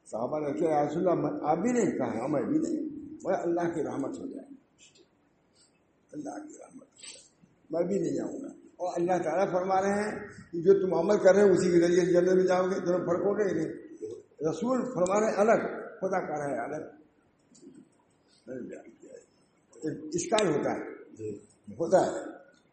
صحابہ 0.05 0.39
نے 0.39 0.53
کہا 0.53 0.85
رسول 0.85 1.07
اللہ 1.07 1.27
آپ 1.41 1.57
بھی 1.57 1.71
نہیں 1.71 1.91
کہا 1.97 2.25
ہمیں 2.25 2.41
بھی 2.41 2.57
نہیں۔ 2.59 2.89
وہ 3.23 3.31
اللہ 3.31 3.73
کی 3.73 3.83
رحمت 3.83 4.19
ہو 4.19 4.25
جائے۔ 4.27 4.53
اللہ 6.11 6.29
کی 6.29 6.57
رحمت 6.59 6.83
ہو 6.83 6.85
جائے۔ 6.85 7.17
میں 7.69 7.83
بھی 7.83 7.99
نہیں 7.99 8.15
جاؤں 8.15 8.41
گا۔ 8.41 8.66
اور 8.77 8.93
اللہ 8.95 9.23
تعالیٰ 9.23 9.51
فرما 9.51 9.81
رہے 9.81 10.03
ہیں 10.03 10.19
کہ 10.51 10.61
جو 10.61 10.73
تم 10.73 10.93
عمل 10.93 11.17
کر 11.17 11.35
رہے 11.35 11.43
ہیں 11.43 11.51
اسی 11.51 11.71
کے 11.71 11.79
ذریعے 11.79 12.05
جنت 12.05 12.33
میں 12.33 12.43
جاؤ 12.43 12.65
گے، 12.65 12.75
تمہیں 12.75 13.05
فرق 13.05 13.25
ہو 13.25 13.37
گئے 13.37 13.53
نہیں۔ 13.53 13.67
رسول 14.49 14.81
فرما 14.81 15.19
رہے 15.19 15.27
ہیں 15.27 15.35
الگ، 15.37 15.81
خدا 16.01 16.19
کر 16.19 16.43
رہے 16.43 16.55
ہیں 16.55 16.63
الگ۔ 16.63 16.85
اسکال 20.13 20.47
ہوتا 20.47 20.71
ہے۔ 20.71 20.81
ہوتا 21.79 22.05
ہے۔ 22.05 22.11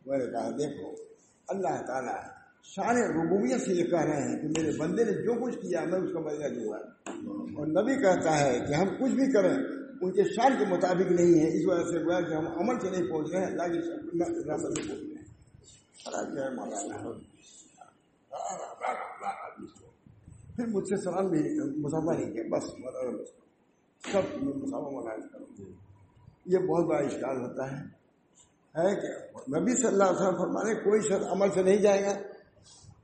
میں 0.06 0.18
نے 0.18 0.26
کہا، 0.26 0.50
دیکھو، 0.50 1.02
اللہ 1.49 1.87
تعالیٰ 1.87 2.16
شان 2.62 2.96
ربوبیت 2.96 3.61
سے 3.61 3.73
یہ 3.73 3.84
کہہ 3.84 4.00
رہے 4.00 4.23
ہیں 4.23 4.42
کہ 4.42 4.49
میرے 4.49 4.70
بندے 4.78 5.04
نے 5.04 5.12
جو 5.12 5.44
کچھ 5.44 5.56
کیا، 5.56 5.84
میں 5.84 5.99
اس 5.99 6.12
کا 6.12 6.20
بدلہ 6.20 6.49
دوں 6.49 6.68
گا 6.68 6.76
اور 7.58 7.66
نبی 7.66 8.02
کہتا 8.02 8.40
ہے 8.40 8.61
کہ 8.68 8.75
ہم 8.75 8.88
کچھ 8.88 9.12
بھی 9.12 9.32
کریں، 9.32 9.54
ان 10.00 10.12
کے 10.12 10.23
شان 10.23 10.52
کے 10.58 10.64
مطابق 10.64 11.12
نہیں 11.12 11.40
ہے۔ 11.40 11.49
اس 11.49 11.66
وجہ 11.66 11.84
سے 11.84 12.28
کہ 12.28 12.34
ہم 12.34 12.46
عمل 12.46 12.80
سے 12.80 12.90
نہیں 12.90 13.11
پہنچ 13.11 13.30
رہے 13.30 13.40
ہیں، 13.40 13.46
اللہ 13.46 13.62
کی 13.62 13.78
رحمت 13.78 14.14
نہیں 14.14 14.87
پہنچ 14.87 14.88
رہے۔ 14.90 15.08
ہیں 15.08 15.13
پھر 20.56 20.66
مجھ 20.66 20.88
سے 20.88 20.96
سلام 20.96 21.28
بھی 21.28 21.58
مسافہ 21.80 22.20
نہیں 22.20 22.32
کیا؟ 22.32 22.42
بس 22.50 22.64
سب 24.12 24.42
مسافہ 24.42 24.96
منائز 24.96 25.25
کروں 25.32 25.64
یہ 26.46 26.58
بہت 26.58 26.84
بڑا 26.84 26.99
اشکال 26.99 27.40
ہوتا 27.40 27.70
ہے۔ 27.70 28.04
ہے 28.76 28.96
کہ 28.96 29.08
نبی 29.61 29.76
صلی 29.76 29.87
اللہ 29.87 30.04
علیہ 30.04 30.16
وسلم 30.16 30.38
فرمانے، 30.38 30.75
کوئی 30.75 31.00
شخص 31.00 31.32
عمل 31.32 31.50
سے 31.50 31.62
نہیں 31.62 31.76
جائے 31.76 32.04
گا۔ 32.04 32.11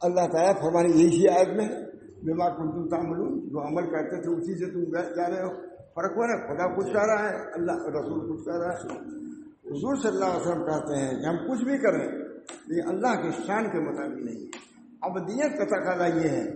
اللہ 0.00 0.32
تعالیٰ 0.32 0.62
فرمانے، 0.62 0.88
یہی 0.88 1.28
آیت 1.28 1.48
میں۔ 1.48 1.68
بیمار 2.22 2.50
کن 2.50 2.72
تم 2.72 2.88
تعمل 2.88 3.48
جو 3.48 3.66
عمل 3.66 3.90
کرتے 3.90 4.22
تھے، 4.22 4.30
اسی 4.30 4.54
سے 4.54 4.70
تم 4.70 4.92
جا 5.14 5.30
رہے 5.30 5.42
ہو۔ 5.42 5.60
فرق 5.94 6.10
ہو 6.10 6.26
رہا 6.26 6.34
ہے 6.34 6.56
خدا 6.56 6.76
کچھ 6.76 6.92
کہہ 6.92 7.06
رہا 7.06 7.30
ہے، 7.30 7.52
اللہ 7.52 7.72
رسول 7.72 8.36
کچھ 8.36 8.44
کہہ 8.44 8.54
رہا 8.54 8.74
ہے۔ 8.74 8.98
حضور 9.70 9.96
صلی 9.96 10.08
اللہ 10.08 10.24
علیہ 10.24 10.48
وسلم 10.48 10.64
کہتے 10.64 10.96
ہیں 10.96 11.10
کہ 11.10 11.26
ہم 11.26 11.50
کچھ 11.50 11.64
بھی 11.64 11.78
کریں 11.78 12.29
لیکن 12.66 12.88
اللہ 12.88 13.22
کے 13.22 13.30
شان 13.46 13.70
کے 13.70 13.78
مطابق 13.78 14.18
نہیں 14.18 14.70
اب 15.00 15.28
دیت 15.28 15.58
کا 15.58 15.64
تقاضا 15.64 16.06
یہ 16.06 16.28
ہے، 16.28 16.50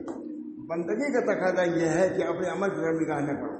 بندگی 0.66 1.12
کا 1.12 1.34
تقاضا 1.34 1.62
یہ 1.62 1.88
ہے 1.88 2.08
کہ 2.08 2.24
اپنے 2.24 2.48
عمل 2.48 2.70
کی 2.70 3.04
نگاہ 3.04 3.20
نہ 3.20 3.32
کرو۔ 3.32 3.56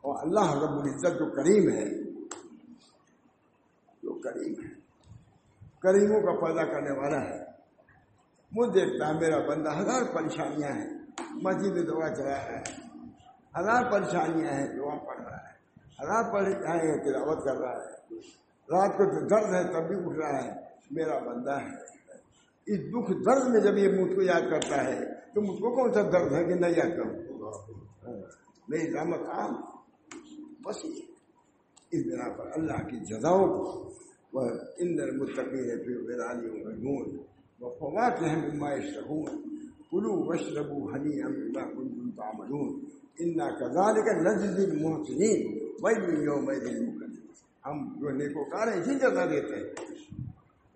اور 0.00 0.26
اللہ 0.26 0.54
رب 0.54 0.80
العزت 0.80 1.18
جو 1.18 1.30
کریم 1.30 1.68
ہے، 1.68 2.02
جو 4.02 4.14
کریم 4.14 4.64
ہے، 4.64 4.82
کریموں 5.82 6.20
کا 6.20 6.46
پیدا 6.46 6.64
کرنے 6.64 6.98
والا 6.98 7.20
ہے۔ 7.20 7.52
مجھ 8.52 8.74
دیکھتا 8.74 9.08
ہے 9.08 9.12
میرا 9.12 9.38
بندہ 9.38 9.78
ہزار 9.78 10.02
پریشانیاں 10.14 10.72
ہیں۔ 10.72 10.90
مسجد 11.30 11.72
میں 11.72 11.82
دعا 11.82 12.14
چلا 12.14 12.30
رہا 12.30 12.58
ہے۔ 12.58 12.62
ہزار 13.60 13.92
پریشانیاں 13.92 14.52
ہیں 14.52 14.66
دعا 14.66 14.98
پڑھ 14.98 15.22
رہا 15.22 15.36
ہے۔ 15.36 15.52
ہزار 16.02 16.32
پریشانیاں 16.32 16.96
تلاوت 17.04 17.44
کر 17.44 17.56
رہا 17.56 17.76
ہے۔ 17.76 18.14
رات 18.72 18.96
کو 18.96 19.26
درد 19.26 19.54
ہے 19.54 19.72
تب 19.72 19.88
بھی 19.88 19.96
اٹھ 20.06 20.18
رہا 20.18 20.44
ہے۔ 20.44 20.50
میرا 20.90 21.18
بندہ 21.18 21.60
ہے۔ 21.60 21.92
اس 22.66 22.78
دکھ 22.78 23.12
درد 23.12 23.48
میں 23.48 23.60
جب 23.60 23.78
یہ 23.78 24.00
مجھ 24.00 24.14
کو 24.14 24.22
یاد 24.22 24.40
کرتا 24.40 24.84
ہے، 24.84 25.00
تو 25.34 25.40
مجھ 25.40 25.60
کو 25.60 25.74
کون 25.74 25.92
سا 25.92 26.02
درد 26.02 26.32
ہے 26.32 26.44
کہ 26.44 26.54
نہیں 26.54 26.70
یاد 26.70 26.96
کروں؟ 26.96 27.22
نہیں 28.68 28.94
رحمت 28.94 29.20
عام 29.28 29.54
بس 30.64 30.76
اس 31.90 32.06
بنا 32.06 32.32
پر 32.32 32.50
اللہ 32.54 32.86
کی 32.86 32.96
جزاؤں 32.96 33.48
کو۔ 33.48 33.92
وہ 34.32 34.40
اندر 34.78 35.12
متقی 35.12 35.70
ہے 35.70 35.76
پھر 35.76 35.96
ویرانی 35.96 36.64
مجمون 36.64 37.16
وفواكه 37.60 38.26
مما 38.26 38.72
يشتهون 38.72 39.58
كلوا 39.90 40.24
واشربوا 40.26 40.96
هنيئا 40.96 41.28
بما 41.28 41.64
كنتم 41.64 42.10
تعملون۔ 42.10 42.80
انا 43.18 43.50
كذلك 43.50 44.26
نجزي 44.26 44.64
المحسنين 44.64 45.68
ويل 45.82 46.22
يومئذ 46.22 46.62
للمكذبين 46.62 47.01
ہم 47.66 48.00
جو 48.00 48.10
نیکوکار 48.10 48.72
ہیں، 48.72 48.80
اسی 48.80 48.94
جزا 48.94 49.24
دیتے 49.24 49.56
ہیں۔ 49.56 49.92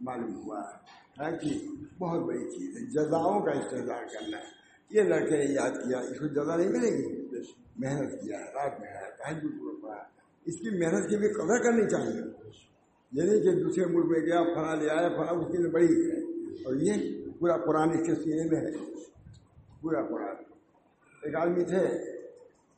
معلوم 0.00 0.34
ہوا 0.34 0.60
ہے 1.20 1.36
کہ 1.36 1.68
بہت 1.98 2.22
بڑی 2.22 2.38
چیز 2.38 2.76
ہے۔ 2.76 2.86
جزاؤں 2.86 3.40
کا 3.40 3.50
استحصال 3.50 4.04
کرنا 4.12 4.38
ہے۔ 4.38 4.56
یہ 4.90 5.02
لڑکے 5.02 5.36
نے 5.36 5.52
یاد 5.52 5.70
کیا، 5.70 5.98
اس 5.98 6.18
کو 6.18 6.26
جزا 6.26 6.56
نہیں 6.56 6.68
ملے 6.68 6.90
گی۔ 6.90 7.26
محنت 7.78 8.12
کیا، 8.22 8.38
رات 8.38 8.80
میں 8.80 8.88
ہے 8.88 9.10
تحجد 9.18 9.82
پڑا۔ 9.82 10.02
اس 10.44 10.56
کی 10.56 10.78
محنت 10.78 11.10
کی 11.10 11.16
بھی 11.16 11.28
قدر 11.28 11.62
کرنی 11.62 11.88
چاہیے۔ 11.90 12.50
یعنی 13.12 13.40
کہ 13.40 13.62
دوسرے 13.62 13.86
ملک 13.86 14.06
میں 14.06 14.20
گیا 14.20 14.42
فلاں 14.42 14.76
لے 14.76 14.90
آیا 14.90 15.08
فلاں 15.08 15.34
اس 15.34 15.46
کی 15.46 15.70
بڑی 15.70 15.86
ہے۔ 15.86 16.20
اور 16.64 16.74
یہ 16.74 17.24
پورا 17.38 17.56
قرآن 17.56 17.90
اس 17.90 18.06
کے 18.06 18.14
سینے 18.14 18.44
میں 18.50 18.60
ہے۔ 18.60 18.94
پورا 19.80 20.02
قرآن۔ 20.02 20.36
ایک 21.22 21.34
آدمی 21.34 21.64
تھے، 21.64 21.86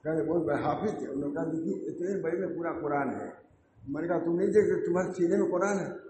کہنے 0.05 0.25
بہت 0.25 0.43
بڑے 0.43 0.63
حافظ 0.63 0.99
تھے۔ 0.99 1.07
انہوں 1.09 1.29
نے 1.29 1.35
کہا، 1.35 1.45
دیکھیے، 1.45 1.87
اتنے 1.87 2.23
بڑے 2.23 2.39
میں 2.39 2.57
پورا 2.57 2.73
قرآن 2.73 3.09
ہے۔ 3.21 3.48
میں 3.89 4.03
نے 4.03 4.09
کہا، 4.09 4.19
تم 4.19 4.37
نہیں 4.37 4.47
دیکھتے، 4.47 4.87
تمہارے 4.87 5.13
سینے 5.13 5.37
میں 5.37 5.51
قرآن 5.51 5.79
ہے. 5.79 6.09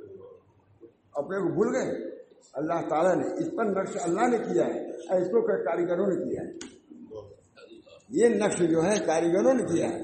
اپنے 1.12 1.38
کو 1.38 1.52
بھول 1.52 1.76
گئے۔ 1.76 2.18
اللہ 2.52 2.88
تعالیٰ 2.88 3.16
نے 3.16 3.32
اس 3.32 3.56
پر 3.56 3.64
نقش 3.64 3.96
اللہ 4.02 4.28
نے 4.28 4.38
کیا 4.38 4.66
ہے 4.66 4.90
اس 5.22 5.28
کو 5.28 5.64
کاریگروں 5.64 6.06
نے 6.06 6.24
کیا 6.24 6.42
ہے۔ 6.42 6.52
یہ 8.08 8.28
نقش 8.28 8.58
جو 8.58 8.84
ہے، 8.84 8.94
کاریگروں 9.06 9.54
نے 9.54 9.62
کیا 9.62 9.88
ہے، 9.88 10.02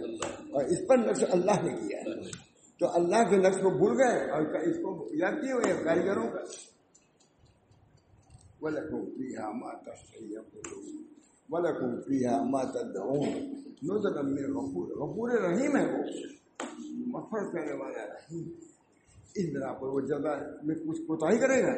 اور 0.52 0.64
اس 0.64 0.86
پر 0.88 0.96
نقش 0.96 1.24
اللہ 1.30 1.62
نے 1.62 1.88
کیا 1.88 1.98
ہے۔ 1.98 2.30
تو 2.78 2.94
اللہ 2.94 3.30
کے 3.30 3.36
نقش 3.36 3.56
کو 3.62 3.70
بھول 3.70 3.92
گئے، 4.02 4.30
اور 4.30 4.42
اس 4.42 4.76
کو 4.76 5.08
یاد 5.12 5.32
کیے 5.32 5.52
ہوئے 5.52 5.84
کاریگروں 5.84 6.28
کا۔ 6.28 6.38
ولكم 8.62 9.04
فيها 9.04 9.50
ما 9.50 9.72
تشتهي 9.72 10.36
انفسكم 10.36 11.02
ولكم 11.48 12.00
فيها 12.00 12.42
ما 12.42 12.62
تدعون 12.62 13.54
نزلا 13.82 14.22
من 14.22 14.54
غفور 14.54 14.88
غفور 14.88 15.30
رحیم 15.30 15.76
ہے 15.76 15.86
وہ۔ 15.86 16.02
مغفرت 16.90 17.52
کرنے 17.52 17.72
والا 17.72 18.06
رحیم 18.06 18.48
اس 19.34 19.56
بنا 19.56 19.72
پر 19.72 19.86
وہ 19.86 20.00
جگہ 20.00 20.50
میں 20.62 20.74
کچھ 20.74 21.00
کوتا 21.00 21.32
ہی 21.32 21.38
کرے 21.38 21.62
گا 21.62 21.72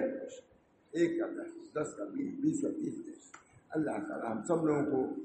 ایک 0.90 1.20
کا 1.20 1.26
دس 1.26 1.72
دس 1.72 1.94
کا 1.96 2.04
بیس 2.04 2.34
بیس 2.40 2.60
کا 2.62 2.68
تیس 2.68 3.06
دے۔ 3.06 3.10
اللہ 3.70 3.90
تعالیٰ 3.90 4.36
ہم 4.36 4.42
سب 4.42 4.64
لوگوں 4.64 4.84
کو 4.84 5.20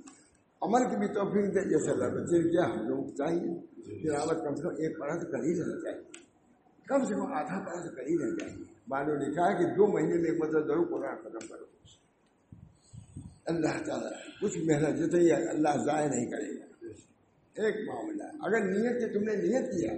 عمل 0.62 0.90
کی 0.90 0.96
بھی 0.96 1.08
توفیق 1.08 1.46
دے۔ 1.56 1.70
جیسے 1.70 1.92
اللہ 1.92 2.04
بچے 2.04 2.50
کیا، 2.50 2.64
ہم 2.64 2.88
لوگوں 2.88 3.04
کو 3.04 3.10
چاہیے۔ 3.10 3.82
پھر 4.02 4.34
کم 4.46 4.56
سے 4.56 4.62
کم 4.62 4.70
ایک 4.70 5.00
پڑھا 5.00 5.20
سے 5.20 5.26
کر 5.26 5.44
ہی 5.44 5.62
رہنا 5.62 5.82
چاہیے۔ 5.82 6.04
کم 6.88 7.06
سے 7.06 7.14
کم 7.14 7.34
آدھا 7.34 7.60
پڑھا 7.60 7.84
سے 7.84 7.96
کر 7.96 8.02
ہی 8.02 8.18
رہنا 8.18 8.36
چاہیے۔ 8.36 8.64
نے 8.92 9.30
لکھا 9.30 9.52
ہے 9.52 9.58
کہ 9.58 9.76
دو 9.76 9.88
مہینے 9.88 10.16
میں 10.16 10.32
ایک 10.32 10.42
مطلب 10.42 10.68
ضرور 10.68 10.86
قرآن 10.86 11.16
ختم 11.16 11.48
کرو۔ 11.48 11.66
اللہ 13.46 13.84
تعالیٰ 13.86 14.12
کچھ 14.42 14.58
محنت 14.58 14.98
جتنی 15.00 15.32
اللہ 15.32 15.84
ضائع 15.86 16.08
نہیں 16.08 16.32
کرے 16.32 16.60
گا۔ 16.60 16.71
ایک 17.56 17.76
معاملہ 17.88 18.24
اگر 18.24 18.60
نیت 18.60 19.00
کی 19.00 19.20
تم 19.20 19.24
نے 19.24 19.36
نیت 19.36 19.72
کیا، 19.72 19.92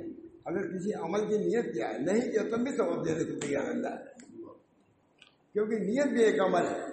اگر 0.45 0.77
کسی 0.77 0.93
عمل 0.93 1.27
کی 1.27 1.37
نیت 1.37 1.73
کیا 1.73 1.89
ہے، 1.89 1.97
نہیں 1.97 2.31
کیا 2.31 2.41
تب 2.51 2.63
بھی 2.63 2.77
ثواب 2.77 3.07
دینے 3.07 3.23
کو 3.23 3.39
تیار 3.39 3.67
اللہ 3.67 3.87
ہے 3.87 4.13
کیونکہ 5.53 5.75
نیت 5.75 6.07
بھی 6.07 6.23
ایک 6.23 6.41
عمل 6.41 6.65
ہے۔ 6.65 6.87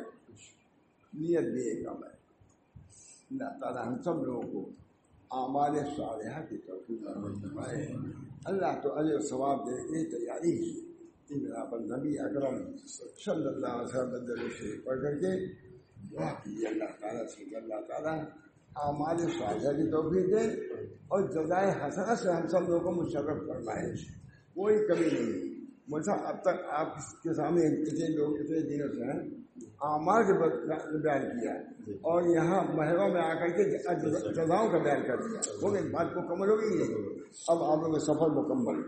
نیت 1.15 1.53
بھی 1.53 1.63
ایک 1.63 1.89
عمل 1.89 2.07
ہے۔ 2.07 2.21
اللہ 3.31 3.59
تعالیٰ 3.61 3.87
ہم 3.87 4.03
سب 4.03 4.25
لوگوں 4.25 4.43
کو 4.43 4.71
اعمال 5.31 5.79
صالحہ 5.97 6.47
کی 6.47 6.59
توفیق 6.59 7.03
فرمائے۔ 7.43 7.89
اللہ 8.45 8.81
تو 8.83 8.99
اجر 8.99 9.21
ثواب 9.21 9.71
دے 9.71 9.83
کی 9.83 10.11
تیاری 10.11 10.81
ہے۔ 10.81 10.91
پر 11.71 11.79
نبی 11.79 12.19
اکرم 12.19 12.77
صلی 13.25 13.47
اللہ 13.47 13.67
علیہ 13.67 13.99
وسلم 13.99 14.81
پڑھ 14.85 15.03
کر 15.03 15.19
کے 15.19 15.47
دعا 16.13 16.33
کیجیے۔ 16.33 16.69
اللہ 16.69 16.85
تعالیٰ 17.01 17.27
سے، 17.27 17.57
اللہ 17.57 17.75
تعالیٰ 17.89 18.25
اعمال 18.77 19.19
صالحہ 19.19 19.73
کی 19.73 19.91
توفیق 19.91 20.27
دے 20.27 20.75
اور 20.85 21.21
جزائے 21.29 21.71
حسنہ 21.71 22.15
سے 22.15 22.31
ہم 22.31 22.49
سب 22.49 22.69
لوگوں 22.69 22.93
کو 22.93 23.03
مشرف 23.03 23.25
فرمائے۔ 23.25 23.93
کوئی 24.55 24.79
کمی 24.87 25.07
نہیں۔ 25.07 25.61
مجھے 25.89 26.13
اب 26.27 26.43
تک 26.43 26.65
آپ 26.71 26.95
کے 26.97 27.35
سامنے 27.35 27.85
کتنے 27.85 28.17
لوگ 28.17 28.37
کتنے 28.37 28.61
دنوں 28.61 28.89
سے 28.89 29.05
ہیں۔ 29.05 29.41
آمار 29.81 30.23
کے 30.23 30.33
بیان 30.99 31.41
کیا۔ 31.41 31.53
اور 31.93 32.23
یہاں 32.23 32.63
محروں 32.75 33.09
میں 33.09 33.21
آ 33.21 33.35
کر 33.35 33.49
کے 33.49 33.65
جزاؤں 34.33 34.69
کا 34.69 34.79
بیان 34.79 35.03
کر 35.03 35.17
دیا۔ 35.17 35.41
وہ 35.63 35.71
بھی 35.71 35.89
بات 35.89 36.07
مکمل 36.17 36.49
ہو 36.51 36.57
گئی 36.57 36.81
ہے۔ 36.81 37.19
اب 37.49 37.63
آپ 37.63 37.79
لوگ 37.79 37.99
سفر 37.99 38.31
مکمل۔ 38.31 38.83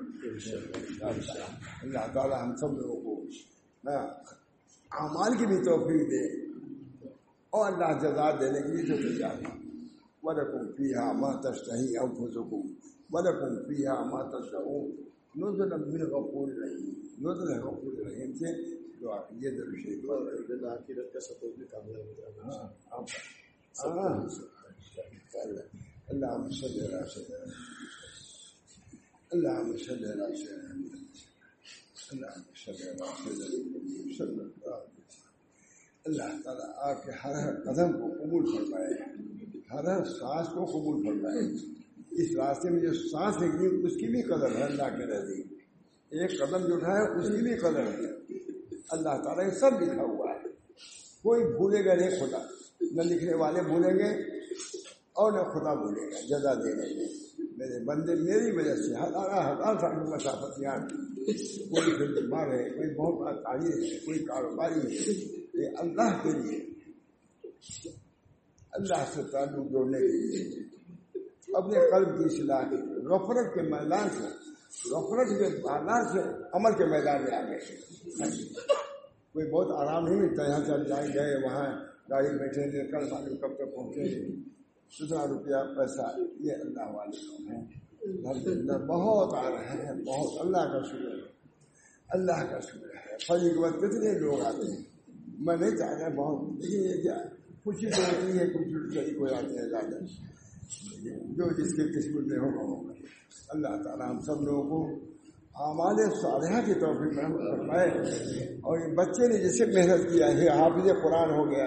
اللہ 1.82 2.12
تعالیٰ 2.12 2.42
ہم 2.42 2.56
سب 2.56 2.72
لوگوں 2.72 3.00
کو 3.02 3.22
اعمال 4.92 5.36
کی 5.38 5.46
بھی 5.46 5.56
توفیق 5.56 6.10
دے 6.10 6.46
اور 7.50 7.72
اللہ 7.72 7.98
جزا 8.00 8.30
دینے 8.30 8.60
کے 8.60 8.68
لیے 8.68 8.96
جو 8.96 9.16
تیار 9.16 9.61
ولكم 10.22 10.72
فيها 10.76 11.12
ما 11.12 11.40
تشتهي 11.44 11.98
أنفسكم 11.98 12.62
ولكم 13.10 13.50
فيها 13.68 14.04
ما 14.04 14.20
تشاءون 14.32 14.88
نزلا 15.36 15.76
من 15.76 16.02
غفور 16.02 16.48
رحيم 16.62 16.94
نزلا 17.18 17.56
غفور 17.64 17.94
رحيم. 18.06 18.30
سے 18.38 18.52
جو 19.00 19.12
عقیدت 19.12 19.56
اور 19.60 19.72
شیخ 19.82 20.10
اور 20.10 20.20
اللہ 20.32 20.68
آخرت 20.72 21.12
کا 21.12 21.20
سفر 21.20 21.50
میں 21.58 21.66
کامیاب 21.70 22.06
اللهم 23.84 24.26
صل 24.28 24.46
على 24.58 24.78
سيدنا 24.88 25.64
اللهم 26.12 26.50
صل 26.60 26.76
على 26.86 27.06
سيدنا 27.14 27.54
اللهم 29.32 29.76
صل 29.84 30.02
على 30.12 30.26
سيدنا 30.36 31.00
صلی 32.64 32.88
اللہ 32.88 33.12
علیہ 33.26 34.06
وسلم 34.06 34.48
اللہ 36.06 36.30
تعالیٰ 36.44 36.68
آپ 36.90 37.04
کے 37.04 37.12
ہر 37.24 37.34
ہر 37.42 37.54
قدم 37.64 37.92
کو 38.00 38.06
قبول 38.18 38.44
فرمائے. 38.56 38.94
ہر 39.72 39.84
ہر 39.84 40.04
سانس 40.04 40.48
کو 40.48 40.64
قبول 40.64 41.06
فرمائے۔ 41.06 41.72
اس 42.10 42.36
راستے 42.36 42.70
میں 42.70 42.80
جو 42.80 42.92
سانس 42.92 43.36
نکلی 43.36 43.86
اس 43.86 43.92
کی 43.92 44.06
بھی 44.06 44.22
قدر 44.22 44.56
ہے، 44.56 44.62
اللہ 44.62 44.82
کے 44.82 45.06
نزدیک 45.06 45.46
ایک 46.10 46.38
قدم 46.38 46.66
جو 46.66 46.74
اٹھایا 46.74 47.02
اس 47.02 47.28
کی 47.28 47.42
بھی 47.42 47.54
قدر 47.54 47.80
ہے۔ 47.80 48.34
اللہ 48.88 49.22
تعالیٰ 49.24 49.46
یہ 49.46 49.58
سب 49.58 49.80
لکھا 49.80 50.02
ہوا 50.02 50.30
ہے۔ 50.30 50.48
کوئی 51.22 51.44
بھولے 51.44 51.84
گا 51.84 51.94
نہیں 51.94 52.10
خدا۔ 52.10 52.38
نہ 52.80 53.02
لکھنے 53.02 53.34
والے 53.34 53.62
بھولیں 53.62 53.98
گے 53.98 54.38
اور 55.12 55.32
نہ 55.32 55.38
خدا 55.38 55.74
بھولے 55.74 56.06
گا، 56.06 56.20
جزا 56.20 56.54
دے 56.54 56.76
گا 56.76 57.06
میرے 57.56 57.84
بندے، 57.84 58.14
میری 58.14 58.56
وجہ 58.56 58.74
سے 58.74 58.94
ہزار 58.94 59.52
ہزار 59.52 59.80
سال 59.80 59.90
کی 59.90 60.14
مسافت 60.14 60.62
یہاں 60.62 60.78
کوئی 61.70 62.12
بیمار 62.12 62.46
ہے، 62.46 62.70
کوئی 62.70 62.94
بہت 62.94 63.14
بڑا 63.14 63.64
ہے، 63.64 63.98
کوئی 63.98 64.18
کاروباری 64.18 64.96
ہے۔ 64.96 65.12
یہ 65.54 65.68
اللہ 65.78 66.22
کے 66.22 66.30
لیے۔ 66.30 66.72
اللہ 68.72 69.04
سے 69.14 69.22
تعلق 69.32 69.72
جوڑنے 69.72 69.98
کے 69.98 70.06
لیے 70.06 70.62
اپنے 71.54 71.74
قلب 71.74 72.18
کی 72.18 72.24
اصلاح 72.24 72.62
کی۔ 72.62 72.76
غفرت 73.06 73.54
کے 73.54 73.62
میدان 73.62 74.08
سے، 74.10 74.22
غفرت 74.90 75.28
کے 75.28 75.48
میدان 75.48 76.12
سے 76.12 76.44
عمل 76.52 76.72
کے 76.78 76.84
میدان 76.84 77.24
میں 77.24 77.36
آ 77.36 77.48
گئے۔ 77.48 77.58
کوئی 79.32 79.50
بہت 79.50 79.66
آرام 79.70 80.08
نہیں 80.08 80.20
ملتا 80.20 80.42
یہاں 80.42 80.64
سے 80.64 80.88
جائیں 80.88 81.08
گئے 81.14 81.44
وہاں 81.44 81.84
گاڑی 82.10 82.28
بیٹھے 82.28 82.62
گے، 82.62 82.90
کل 82.90 83.10
معلوم 83.10 83.36
کب 83.36 83.54
تک 83.54 83.76
پہنچے 83.76 84.02
گے۔ 84.02 84.48
سترہ 84.90 85.26
روپیہ 85.26 85.76
پیسہ، 85.76 86.20
یہ 86.40 86.52
اللہ 86.52 86.96
والے 86.96 87.26
لوگ 87.26 87.40
ہیں۔ 87.40 87.64
بہت 88.86 89.34
آ 89.34 89.50
رہے 89.50 89.86
ہیں 89.86 90.04
بہت۔ 90.04 90.40
اللہ 90.40 90.72
کا 90.72 90.82
شکر 90.82 91.14
ہے۔ 91.14 91.32
اللہ 92.08 92.50
کا 92.50 92.60
شکر 92.60 92.86
ہے۔ 92.86 93.16
فجر 93.28 93.48
کے 93.48 93.60
بعد 93.60 93.70
کتنے 93.70 94.18
لوگ 94.18 94.40
آتے 94.40 94.72
ہیں؟ 94.72 94.82
میں 95.38 95.56
نہیں 95.56 95.70
چاہتا 95.70 96.08
بہت۔ 96.08 96.64
لیکن 96.64 96.96
یہ 96.96 97.02
کیا؟ 97.02 97.31
خوشی 97.64 97.90
تو 97.90 98.02
ہوتی 98.02 98.38
ہے 98.38 98.46
کچھ 98.46 98.94
صحیح 98.94 99.18
ہو 99.18 99.24
ہیں 99.24 99.68
زیادہ 99.68 100.04
جو 101.20 101.62
جس 101.62 101.74
کے 101.74 101.82
قسمت 101.82 102.26
میں 102.26 102.38
ہوگا 102.38 102.62
ہوگا۔ 102.62 102.92
اللہ 103.48 103.82
تعالیٰ 103.82 104.10
ہم 104.10 104.20
سب 104.20 104.40
لوگوں 104.42 104.68
کو 104.70 104.94
اعمال 105.54 105.96
صالحہ 106.22 106.66
کی 106.66 106.74
توفیق 106.74 107.12
میں 107.12 107.56
فرمائے۔ 107.56 107.88
اور 108.54 108.78
یہ 108.78 108.94
بچے 108.94 109.28
نے 109.28 109.38
جسے 109.38 109.66
محنت 109.66 110.12
کیا 110.12 110.26
ہے، 110.26 110.48
حافظ 110.48 110.88
قرآن 111.02 111.30
ہو 111.30 111.50
گیا۔ 111.50 111.66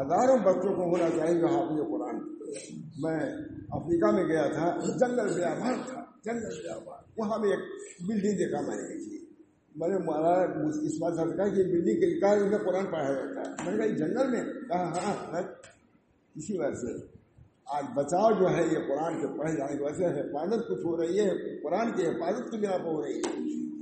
ہزاروں 0.00 0.38
بچوں 0.38 0.74
کو 0.74 0.82
ہونا 0.82 1.08
چاہیے 1.16 1.40
جو 1.40 1.46
حافظ 1.46 1.90
قرآن 1.90 2.16
میں 2.98 3.20
افریقہ 3.70 4.06
میں 4.06 4.24
گیا 4.24 4.46
تھا، 4.46 4.76
جنگل 4.96 5.34
بیابان 5.34 5.74
تھا، 5.86 6.04
جنگل 6.24 6.62
بیابان 6.62 6.98
وہاں 7.18 7.38
بھی 7.38 7.50
ایک 7.50 7.60
بلڈنگ 8.08 8.38
دیکھا 8.38 8.60
میں 8.60 8.76
نے 8.76 8.94
کی 8.94 9.10
جی۔ 9.10 9.26
میں 9.76 9.88
نے 9.88 9.98
مارا 9.98 10.42
اس 10.82 10.98
بات 11.00 11.36
کہا 11.36 11.48
کہ 11.48 11.62
بلڈنگ 11.62 12.00
کے 12.00 12.20
کہا 12.20 12.34
میں 12.48 12.58
قرآن 12.58 12.86
پڑھایا 12.86 13.12
جاتا 13.12 13.50
ہے۔ 13.50 13.70
میں 13.70 13.78
نے 13.78 13.88
کہا 13.88 14.06
جنگل 14.06 14.30
میں 14.30 14.57
کہا 14.68 14.82
ہاں 14.82 15.42
اسی 16.34 16.58
وجہ 16.58 16.74
سے۔ 16.74 17.18
آج 17.66 17.84
بچاؤ 17.94 18.32
جو 18.32 18.50
ہے، 18.50 18.62
یہ 18.62 18.78
قرآن 18.88 19.20
کے 19.20 19.38
پڑھے 19.38 19.56
جانے 19.56 19.76
کی 19.76 19.82
وجہ 19.82 19.94
سے 19.94 20.20
حفاظت 20.20 20.68
کچھ 20.68 20.86
ہو 20.86 20.96
رہی 20.96 21.20
ہے، 21.20 21.60
قرآن 21.62 21.92
کی 21.92 22.06
حفاظت 22.06 22.50
کی 22.50 22.56
بنا 22.56 22.78
پر 22.78 22.84
ہو 22.84 23.04
رہی 23.04 23.18
ہے۔ 23.18 23.30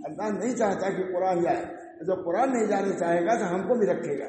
اللہ 0.04 0.38
نہیں 0.38 0.56
چاہتا 0.56 0.90
کہ 0.90 1.02
قرآن 1.02 1.42
جائے۔ 1.42 1.64
جب 2.06 2.24
قرآن 2.24 2.52
نہیں 2.52 2.66
جانے 2.66 2.98
چاہے 2.98 3.26
گا 3.26 3.34
تو 3.38 3.54
ہم 3.54 3.68
کو 3.68 3.74
بھی 3.74 3.86
رکھے 3.86 4.18
گا۔ 4.18 4.24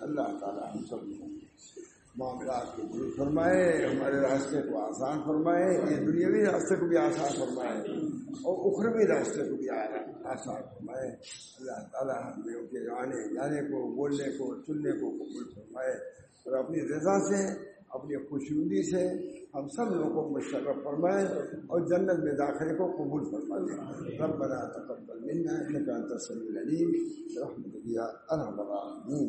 اللہ 0.00 0.38
تعالیٰ 0.40 0.74
ہم 0.74 0.84
سب 0.84 1.19
معاملات 2.20 2.66
کو 2.76 2.82
دور 2.92 3.10
فرمائے، 3.16 3.62
ہمارے 3.84 4.18
راستے 4.20 4.62
کو 4.68 4.78
آسان 4.80 5.22
فرمائے، 5.26 5.68
یہ 5.90 6.04
دنیاوی 6.06 6.44
راستے 6.44 6.76
کو 6.80 6.86
بھی 6.86 6.96
آسان 6.96 7.30
فرمائے 7.38 7.78
اور 8.44 8.54
اخروی 8.68 9.06
راستے 9.06 9.48
کو 9.48 9.56
بھی 9.56 9.68
آسان 10.34 10.62
فرمائے۔ 10.70 11.08
اللہ 11.58 11.80
تعالیٰ 11.92 12.18
ہم 12.26 12.46
لوگوں 12.46 12.66
کے 12.72 12.86
آنے 13.00 13.24
جانے 13.34 13.60
کو، 13.70 13.82
بولنے 13.96 14.30
کو، 14.38 14.54
سننے 14.66 14.92
کو 15.00 15.10
قبول 15.18 15.44
فرمائے 15.54 15.92
اور 16.44 16.58
اپنی 16.64 16.78
رضا 16.92 17.18
سے، 17.28 17.42
اپنی 17.98 18.16
خوشنودی 18.26 18.82
سے 18.90 19.02
ہم 19.54 19.68
سب 19.76 19.88
لوگوں 19.94 20.10
کو 20.16 20.28
مشرف 20.34 20.76
فرمائے 20.84 21.24
اور 21.70 21.80
جنت 21.90 22.18
میں 22.24 22.34
داخلے 22.40 22.74
کو 22.76 22.86
قبول 22.98 23.24
فرما 23.30 23.56
دیں 23.64 23.78
رب 24.20 24.34
بنا 24.42 24.60
تقبل 24.76 25.18
منا 25.24 25.54
انك 25.62 25.88
انت 25.96 26.12
السميع 26.12 26.48
العليم 26.52 26.90
برحمتك 27.34 27.86
يا 27.96 28.06
ارحم 28.32 28.60
الراحمين 28.60 29.28